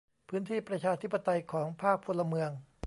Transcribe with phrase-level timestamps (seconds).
[0.29, 2.49] พื้นที่ประชาธิปไตยของภาคพลเมือง